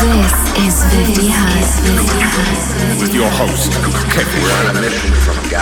This 0.00 0.32
is 0.56 0.84
50 0.94 1.28
Hertz. 1.28 1.80
50 1.80 2.20
Hertz. 2.20 3.00
with 3.00 3.14
your 3.14 3.28
host, 3.28 3.72
Kevin. 4.10 5.52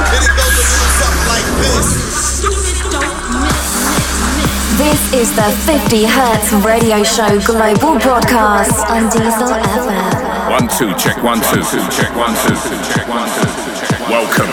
This 4.78 5.12
is 5.12 5.34
the 5.36 5.50
50 5.66 6.04
Hertz 6.06 6.52
radio 6.64 7.02
show 7.02 7.38
global 7.40 7.98
broadcast 7.98 8.86
on 8.90 9.08
Diesel 9.10 9.48
FM. 9.48 10.50
One, 10.50 10.68
two, 10.68 10.94
check 10.94 11.22
one, 11.22 11.40
two, 11.40 11.62
two, 11.62 11.82
check 11.90 12.14
one, 12.16 12.34
two, 12.46 12.54
two, 12.54 12.80
check 12.88 13.06
one, 13.08 13.28
two, 13.28 13.42
two, 13.44 13.72
check 13.86 13.98
one. 13.98 14.10
Welcome 14.10 14.50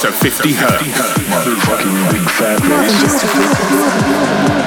to 0.00 0.10
50 0.12 0.52
Hertz. 0.54 0.84
Just 3.00 3.24
a 3.24 3.26
frequency. 3.28 4.60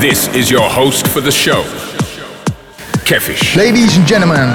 This 0.00 0.28
is 0.34 0.50
your 0.50 0.68
host 0.68 1.06
for 1.06 1.20
the 1.20 1.30
show, 1.30 1.62
Kevish. 3.12 3.56
Ladies 3.56 3.98
and 3.98 4.06
gentlemen, 4.06 4.48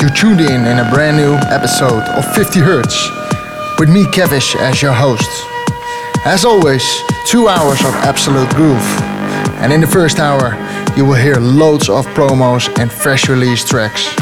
you 0.00 0.08
tuned 0.10 0.40
in 0.40 0.66
in 0.66 0.78
a 0.78 0.88
brand 0.92 1.16
new 1.16 1.34
episode 1.50 2.04
of 2.10 2.24
50 2.36 2.60
Hertz 2.60 3.10
with 3.76 3.90
me, 3.90 4.04
Kevish, 4.04 4.54
as 4.54 4.80
your 4.80 4.92
host. 4.92 5.28
As 6.24 6.44
always, 6.44 6.84
two 7.26 7.48
hours 7.48 7.80
of 7.80 7.92
absolute 8.06 8.48
groove. 8.50 8.86
And 9.58 9.72
in 9.72 9.80
the 9.80 9.88
first 9.88 10.20
hour, 10.20 10.54
you 10.96 11.04
will 11.04 11.16
hear 11.16 11.40
loads 11.40 11.88
of 11.88 12.06
promos 12.14 12.68
and 12.78 12.88
fresh 12.88 13.28
release 13.28 13.68
tracks. 13.68 14.14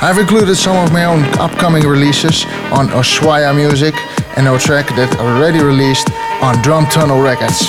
I've 0.00 0.18
included 0.18 0.54
some 0.54 0.76
of 0.76 0.92
my 0.92 1.06
own 1.06 1.24
upcoming 1.40 1.82
releases 1.82 2.44
on 2.70 2.86
Oswaya 2.90 3.52
Music 3.56 3.96
and 4.36 4.46
a 4.46 4.56
track 4.56 4.86
that 4.94 5.18
already 5.18 5.58
released 5.58 6.12
on 6.40 6.62
Drum 6.62 6.86
Tunnel 6.86 7.20
Records. 7.20 7.68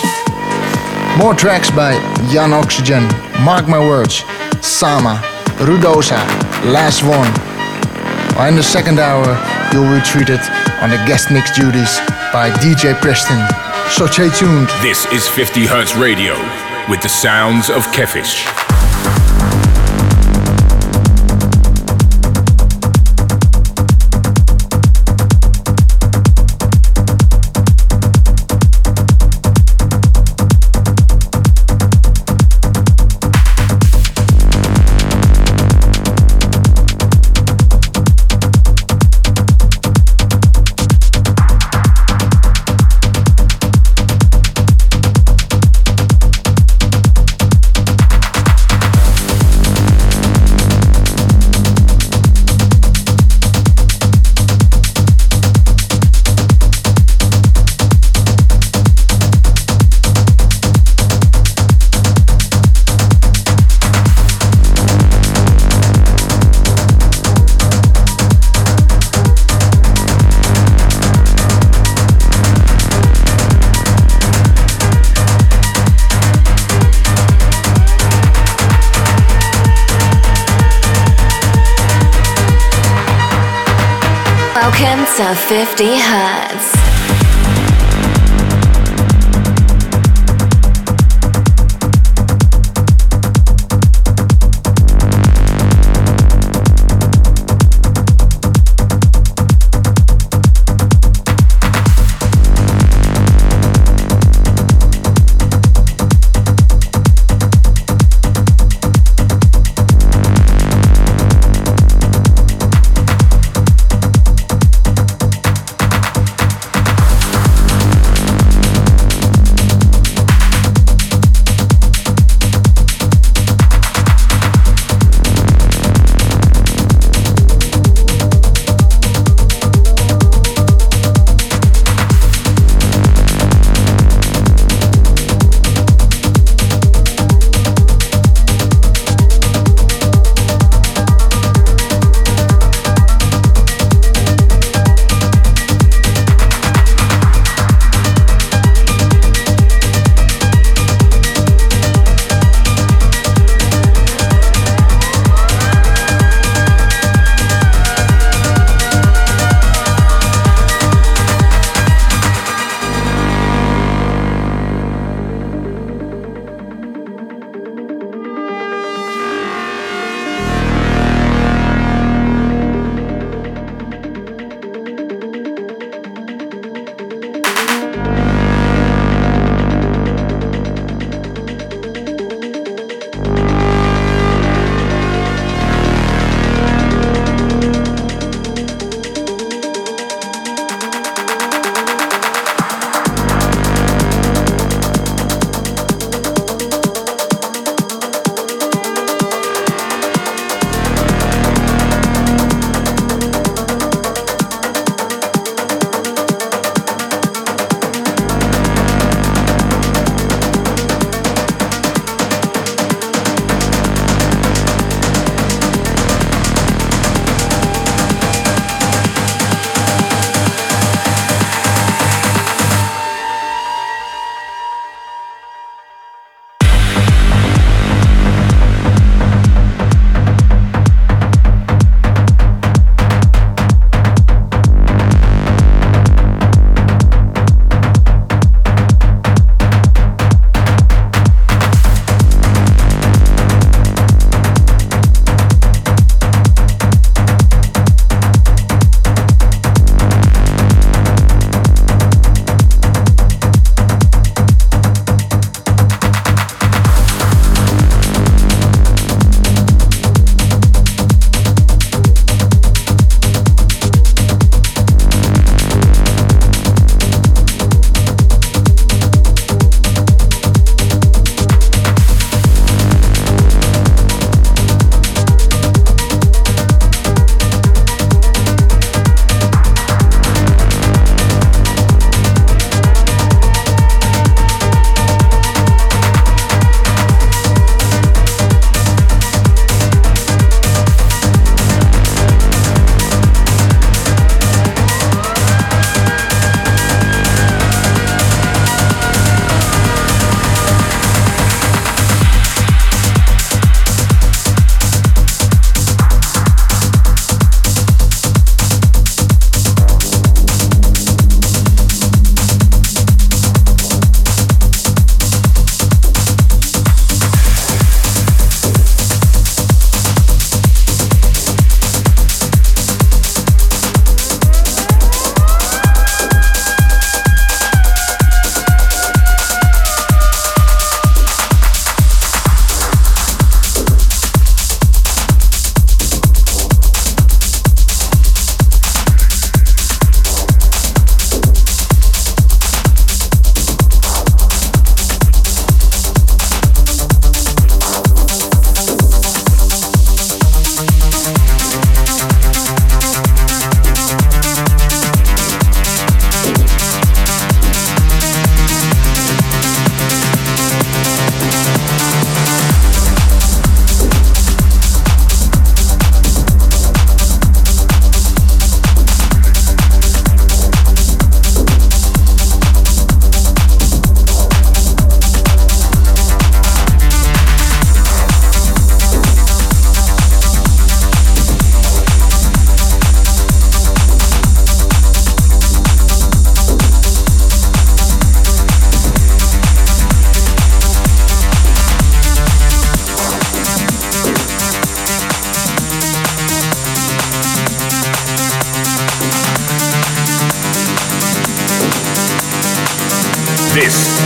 More 1.18 1.34
tracks 1.34 1.72
by 1.72 1.94
Jan 2.32 2.54
Oxygen, 2.54 3.08
Mark 3.44 3.68
My 3.68 3.80
Words, 3.80 4.24
Sama, 4.64 5.22
Rudosa, 5.60 6.18
Last 6.72 7.04
One. 7.04 7.30
While 8.38 8.48
in 8.48 8.56
the 8.56 8.64
second 8.64 8.98
hour, 8.98 9.26
you'll 9.74 9.94
be 9.94 10.02
treated 10.06 10.40
on 10.82 10.90
the 10.90 10.98
guest 11.06 11.32
mix 11.32 11.52
duties 11.56 12.00
by 12.32 12.50
DJ 12.64 12.96
Preston. 13.02 13.38
So 13.92 14.08
stay 14.08 14.30
tuned. 14.30 14.70
This 14.82 15.06
is 15.12 15.28
50 15.28 15.66
Hertz 15.66 15.96
Radio 15.96 16.34
with 16.90 17.02
the 17.02 17.10
sounds 17.10 17.70
of 17.70 17.84
Kevish. 17.88 18.63
Welcome 84.74 85.06
to 85.18 85.36
50 85.36 85.86
Hertz. 86.00 86.63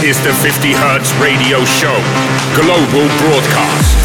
Is 0.08 0.24
the 0.24 0.32
50 0.32 0.72
Hertz 0.72 1.14
Radio 1.16 1.66
Show, 1.66 2.00
global 2.56 3.08
broadcast. 3.20 3.97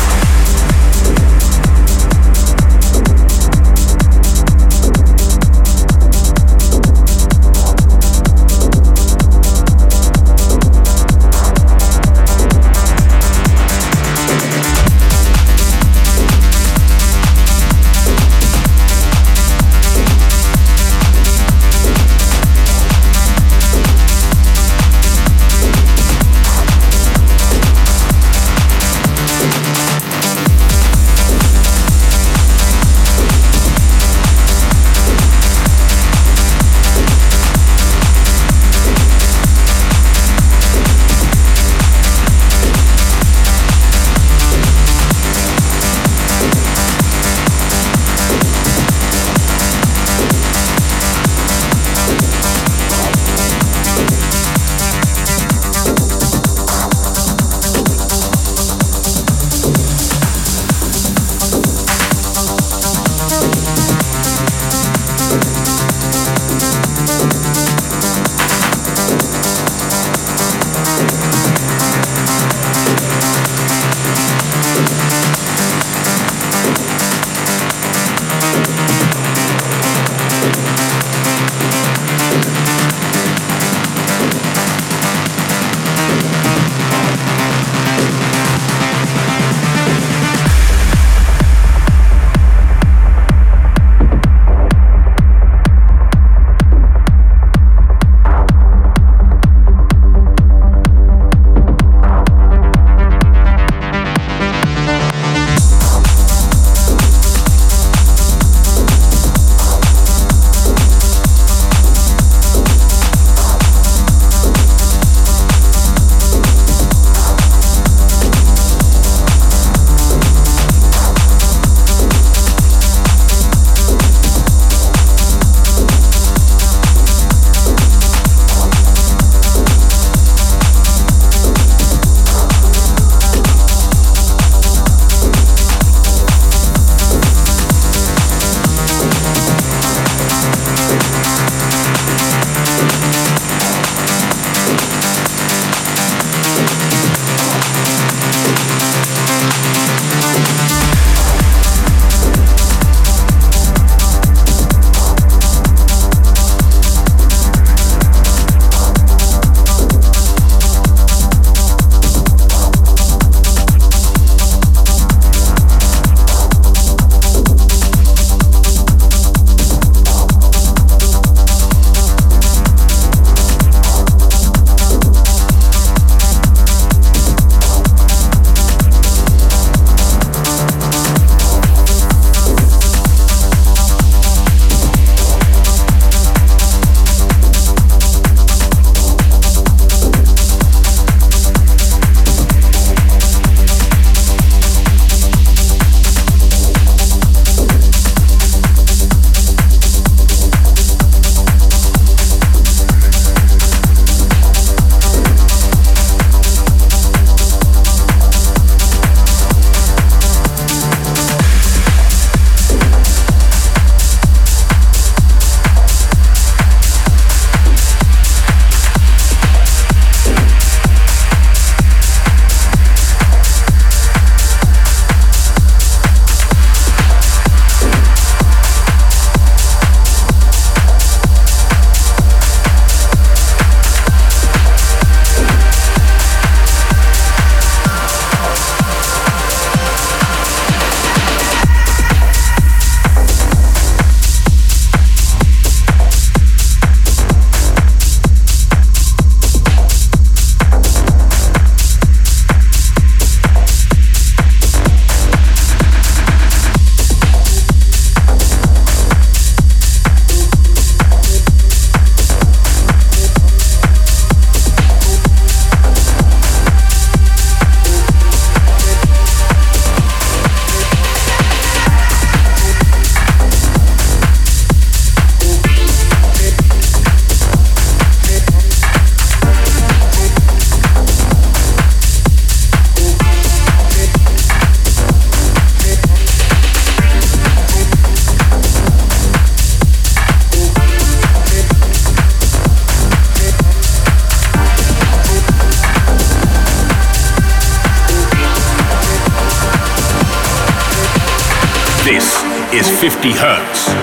50 303.22 303.40
hertz. 303.40 304.01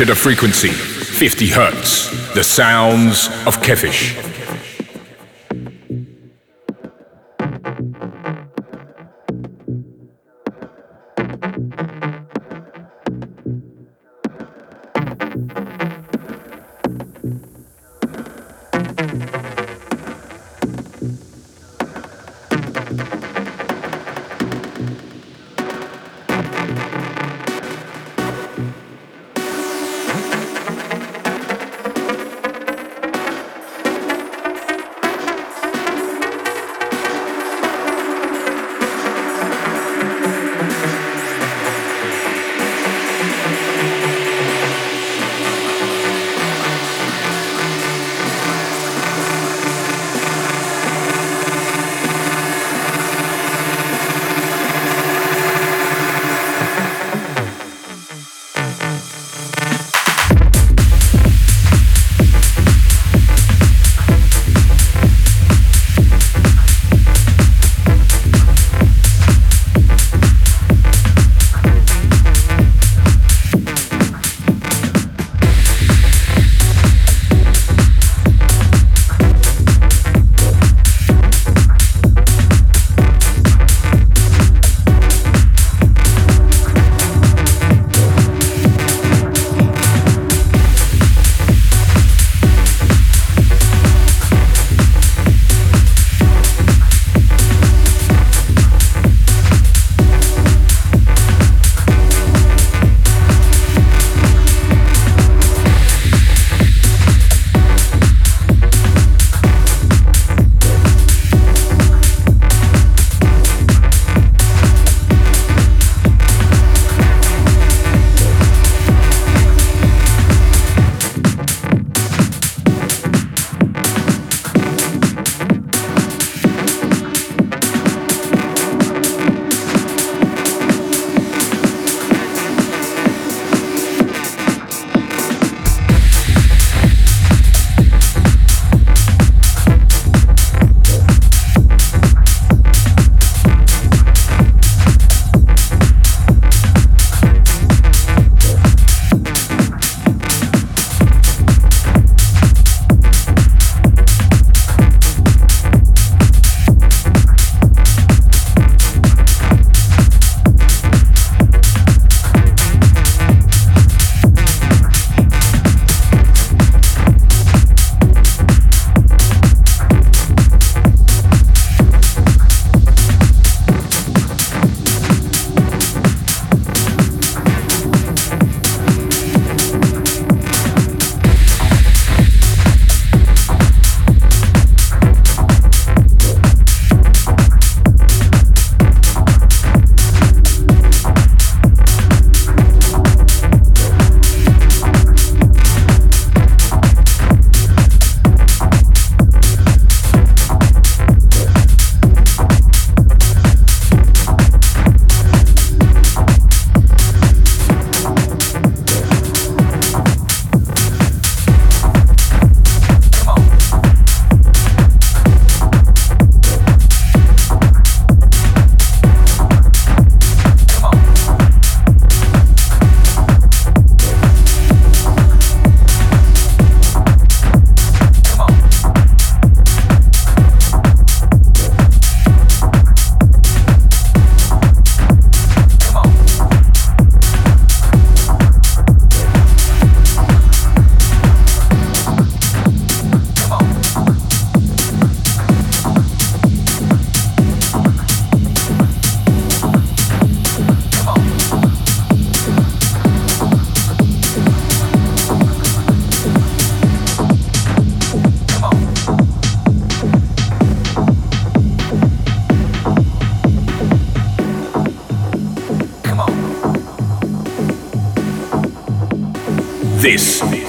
Capture 0.00 0.14
the 0.14 0.18
frequency, 0.18 0.70
50 0.70 1.48
hertz. 1.48 2.32
The 2.32 2.42
sounds 2.42 3.26
of 3.46 3.58
Kevish. 3.58 4.29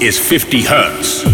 Is 0.01 0.19
50 0.19 0.63
hertz. 0.63 1.30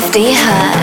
50 0.00 0.32
Hertz. 0.32 0.77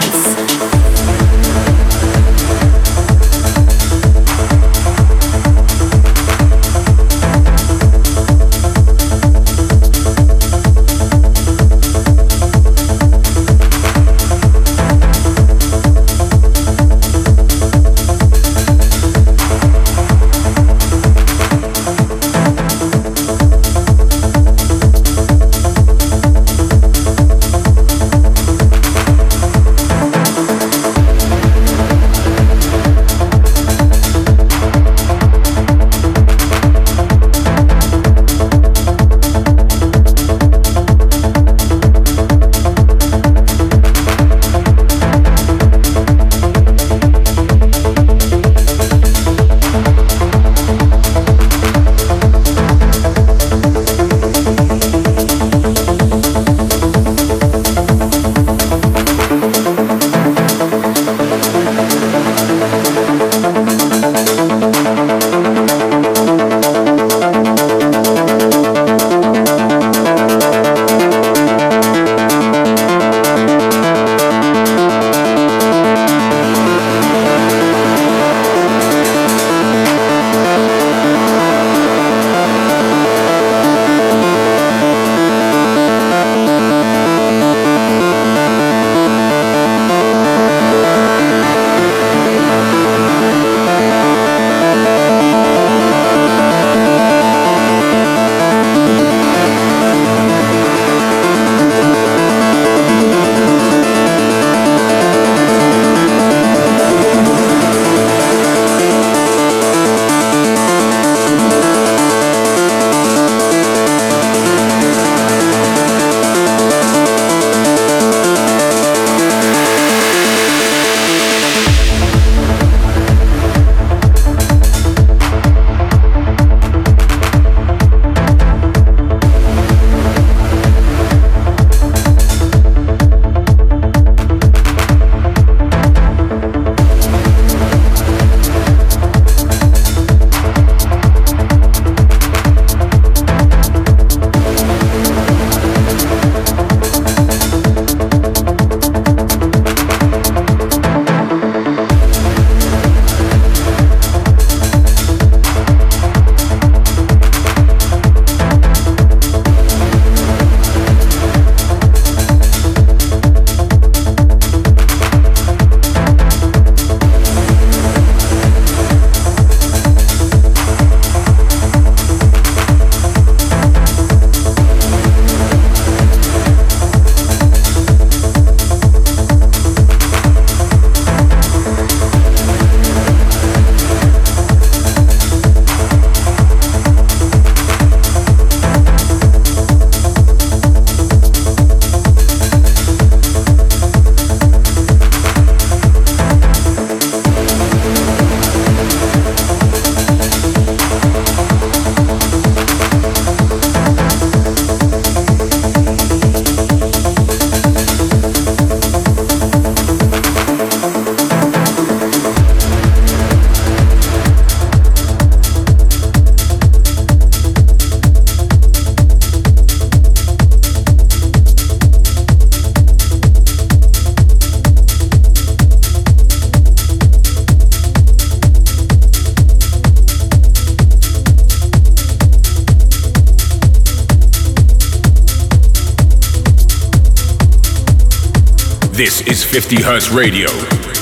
50 239.55 239.83
Hertz 239.83 240.09
Radio 240.09 240.49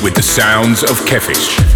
with 0.03 0.13
the 0.13 0.21
sounds 0.21 0.83
of 0.83 0.99
Kevish. 1.07 1.72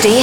50 0.00 0.21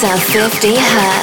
To 0.00 0.06
50 0.06 0.76
Hertz. 0.76 1.17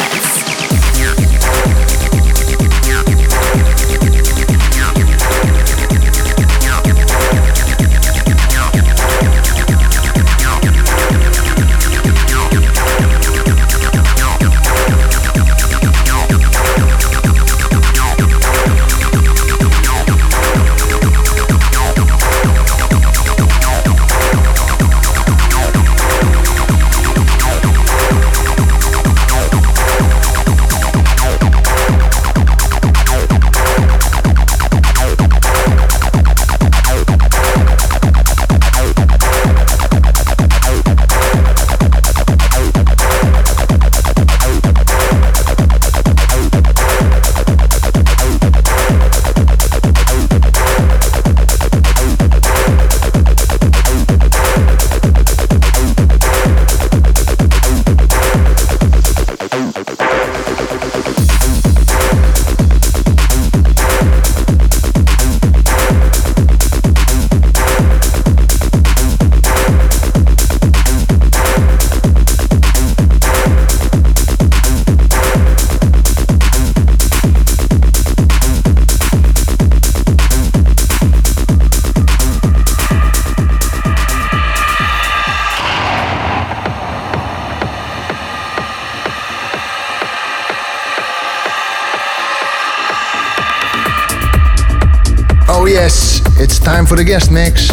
Time 96.66 96.88
for 96.88 96.96
the 96.96 97.04
guest 97.04 97.32
mix. 97.32 97.70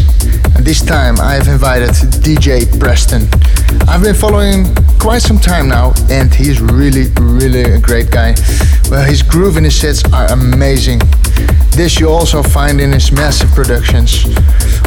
And 0.55 0.65
this 0.65 0.85
time 0.85 1.19
I 1.19 1.33
have 1.35 1.49
invited 1.49 1.91
DJ 2.23 2.69
Preston. 2.79 3.23
I've 3.89 4.03
been 4.03 4.15
following 4.15 4.67
quite 5.01 5.23
some 5.23 5.39
time 5.39 5.67
now, 5.67 5.93
and 6.11 6.33
he's 6.33 6.61
really, 6.61 7.11
really 7.19 7.63
a 7.63 7.81
great 7.81 8.11
guy. 8.11 8.35
Well, 8.91 9.05
his 9.05 9.23
groove 9.23 9.57
and 9.57 9.65
his 9.65 9.81
sets 9.81 10.05
are 10.13 10.27
amazing. 10.31 11.01
This 11.71 11.99
you 11.99 12.11
also 12.11 12.43
find 12.43 12.81
in 12.81 12.93
his 12.93 13.11
massive 13.11 13.51
productions. 13.53 14.25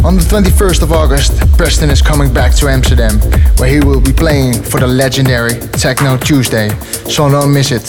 On 0.05 0.15
the 0.15 0.25
21st 0.29 0.83
of 0.83 0.91
August, 0.91 1.31
Preston 1.57 1.89
is 1.89 2.01
coming 2.01 2.31
back 2.31 2.55
to 2.55 2.67
Amsterdam, 2.67 3.19
where 3.57 3.69
he 3.69 3.79
will 3.79 4.01
be 4.01 4.13
playing 4.13 4.53
for 4.61 4.79
the 4.79 4.87
legendary 4.87 5.59
Techno 5.73 6.15
Tuesday, 6.17 6.69
so 7.09 7.27
don't 7.29 7.51
miss 7.51 7.71
it. 7.71 7.85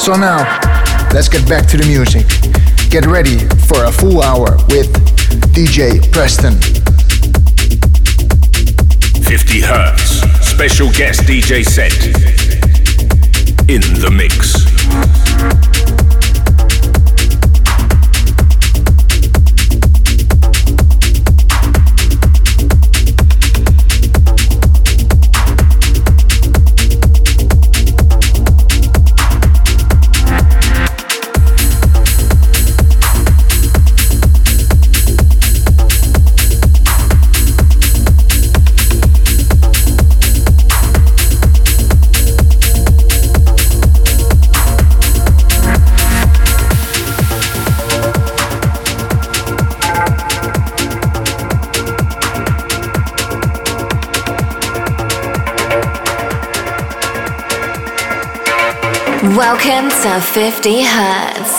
So 0.00 0.14
now, 0.16 0.69
let's 1.12 1.28
get 1.28 1.48
back 1.48 1.66
to 1.66 1.76
the 1.76 1.86
music. 1.86 2.26
Get 2.90 3.06
ready 3.06 3.38
for 3.66 3.84
a 3.84 3.92
full 3.92 4.22
hour 4.22 4.56
with 4.68 4.92
DJ 5.54 6.00
Preston. 6.12 6.54
50 9.22 9.60
Hertz, 9.60 10.20
special 10.46 10.90
guest 10.90 11.22
DJ 11.22 11.64
set. 11.64 11.92
In 13.68 13.80
the 14.00 14.10
mix. 14.10 15.99
Welcome 59.22 59.90
to 59.90 60.18
50 60.18 60.82
Hertz. 60.82 61.49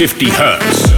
50 0.00 0.30
hertz. 0.30 0.89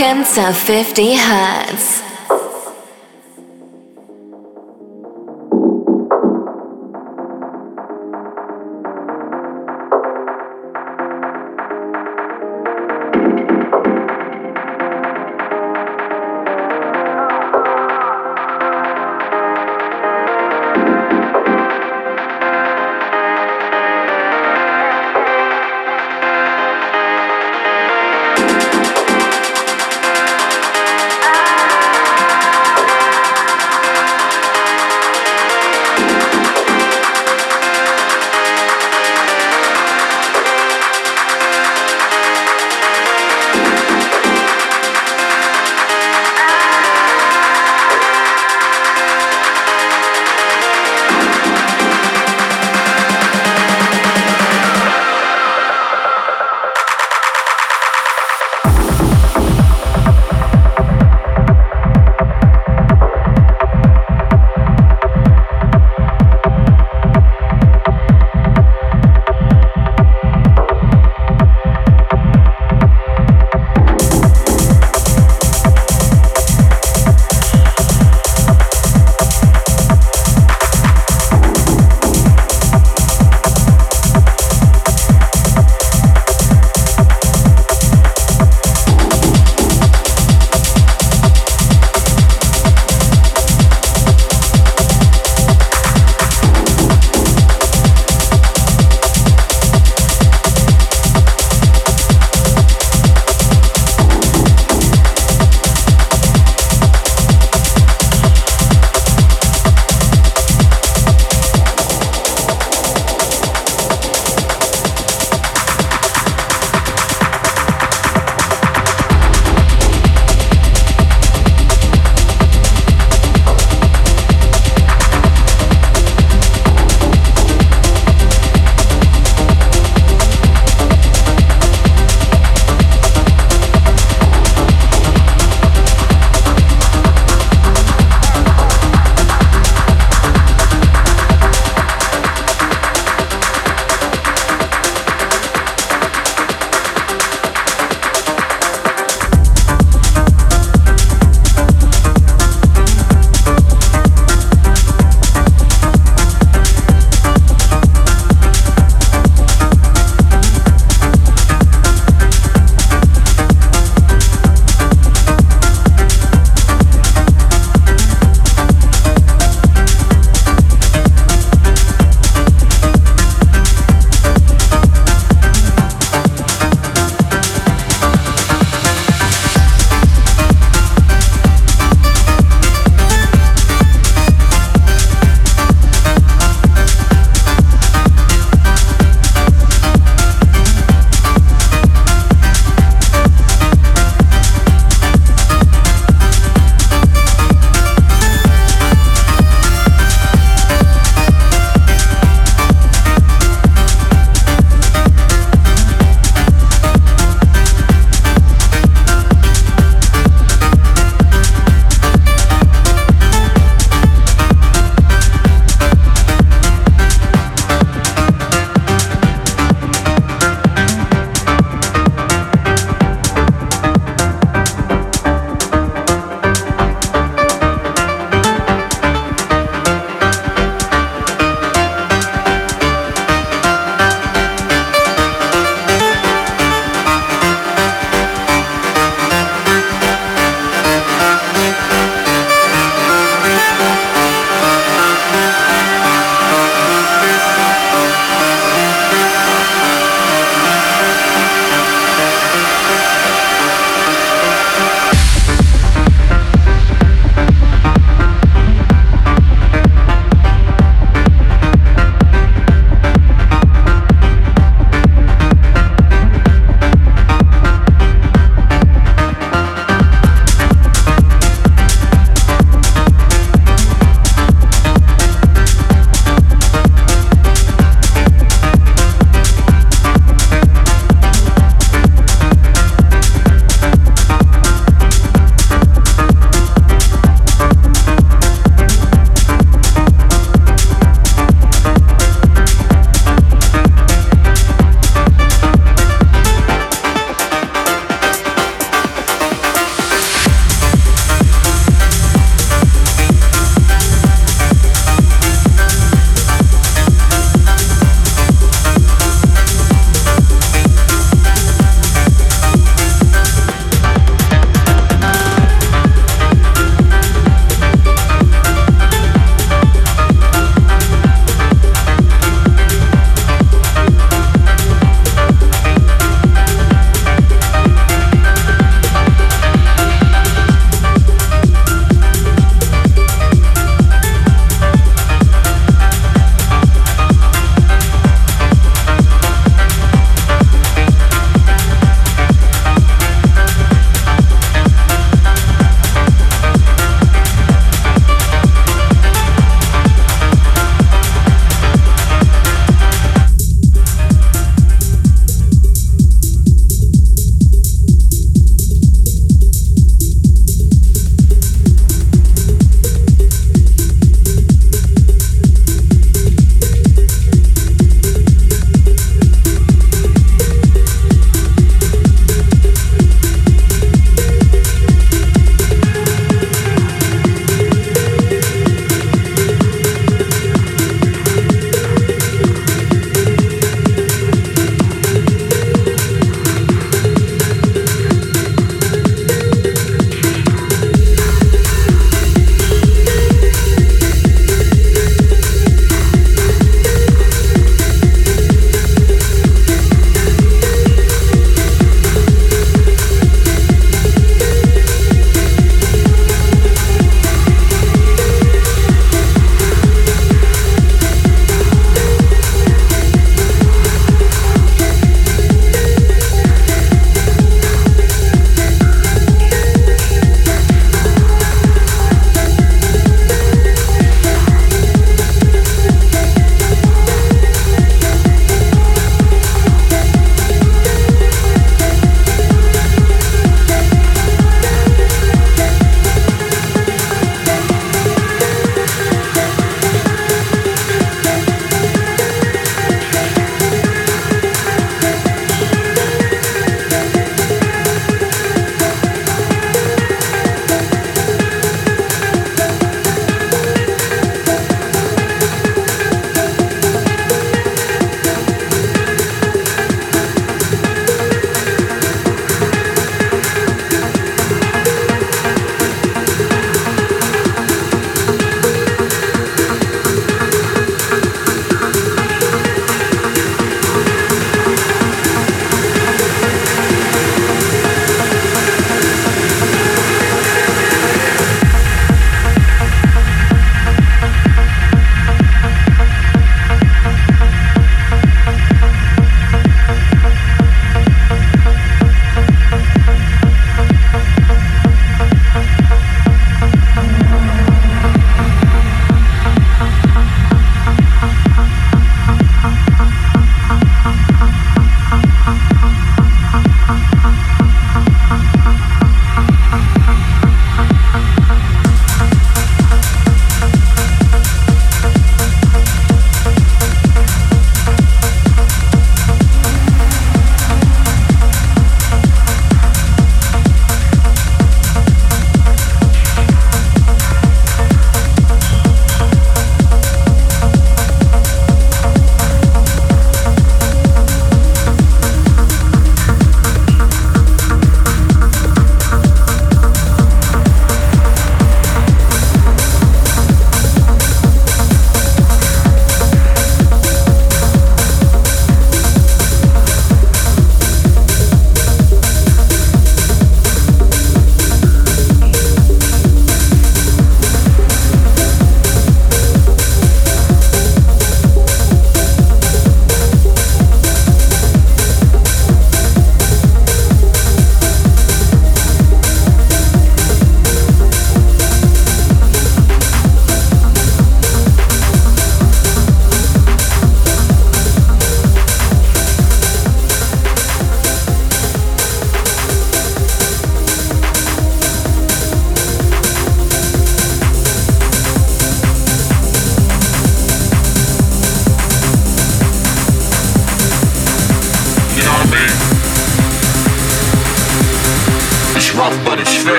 Welcome 0.00 0.24
to 0.32 0.54
50 0.54 1.14
Hertz. 1.14 1.89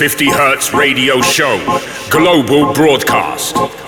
50 0.00 0.30
Hertz 0.30 0.72
Radio 0.72 1.20
Show, 1.20 1.58
global 2.08 2.72
broadcast. 2.72 3.79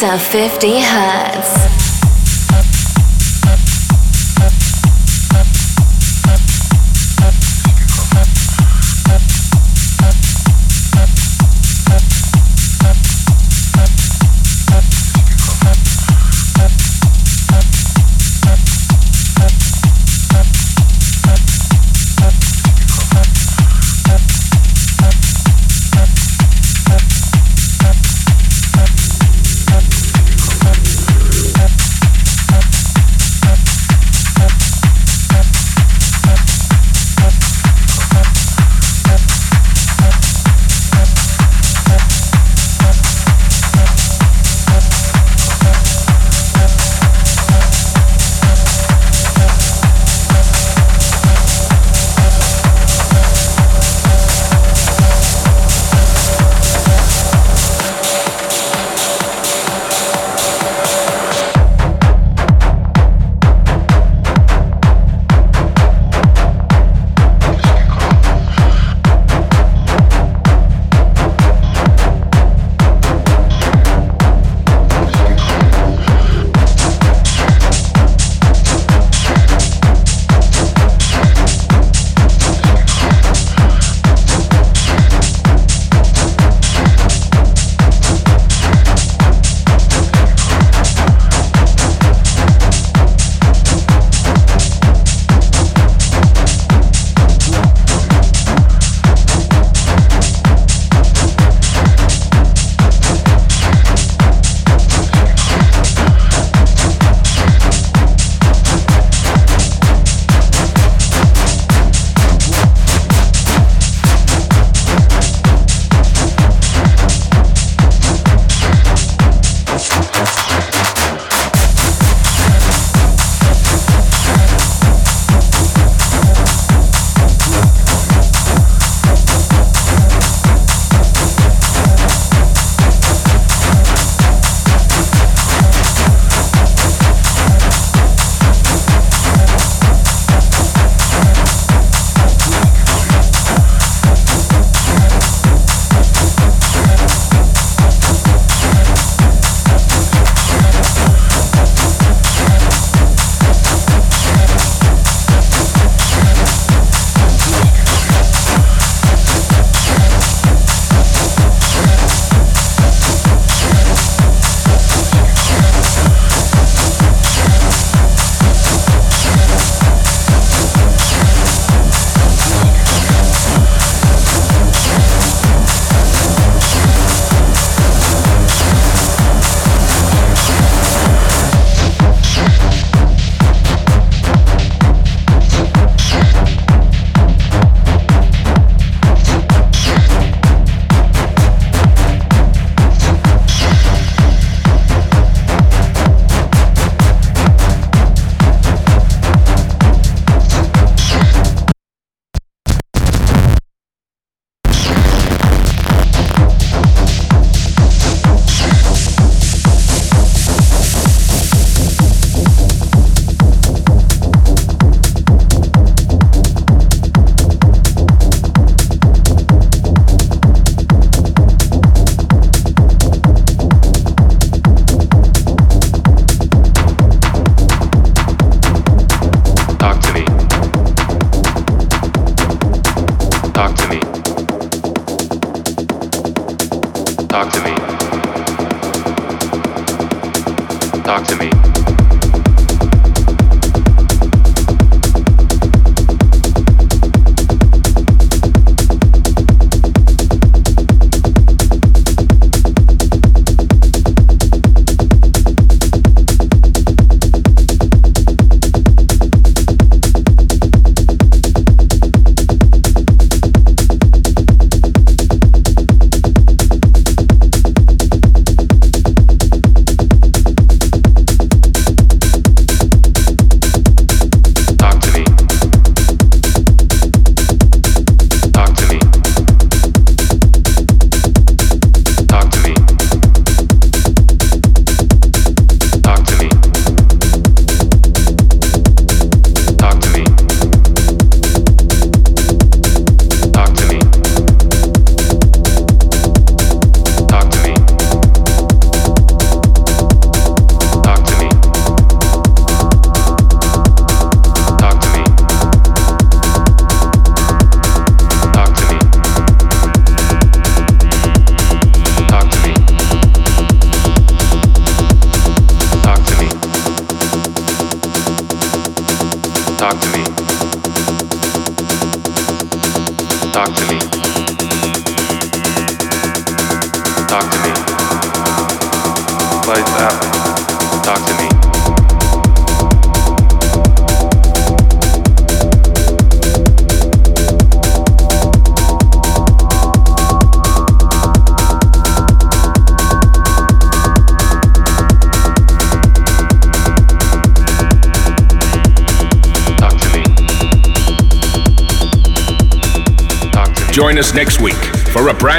To 0.00 0.18
50 0.18 0.80
Hertz. 0.80 1.39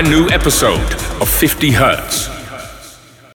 Brand 0.02 0.10
new 0.10 0.28
episode 0.30 0.94
of 1.22 1.30
50 1.30 1.72
Hertz. 1.72 2.21